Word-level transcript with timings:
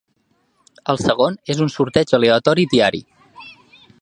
El 0.93 0.99
segon 1.01 1.37
és 1.55 1.61
un 1.67 1.71
sorteig 1.75 2.17
aleatori 2.21 2.69
diari. 2.73 3.07